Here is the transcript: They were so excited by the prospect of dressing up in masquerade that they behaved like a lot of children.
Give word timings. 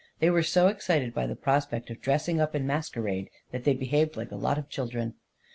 They 0.17 0.31
were 0.31 0.41
so 0.41 0.65
excited 0.65 1.13
by 1.13 1.27
the 1.27 1.35
prospect 1.35 1.91
of 1.91 2.01
dressing 2.01 2.41
up 2.41 2.55
in 2.55 2.65
masquerade 2.65 3.29
that 3.51 3.65
they 3.65 3.75
behaved 3.75 4.17
like 4.17 4.31
a 4.31 4.35
lot 4.35 4.57
of 4.57 4.67
children. 4.67 5.13